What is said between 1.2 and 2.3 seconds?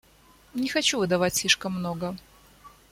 слишком много.